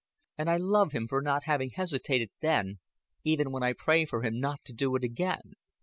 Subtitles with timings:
[0.39, 2.79] And I love him for not having hesitated then,
[3.23, 5.53] even when I pray him not to do it again."